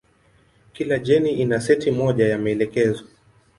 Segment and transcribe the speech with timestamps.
[0.73, 3.05] Kila jeni ina seti moja ya maelekezo.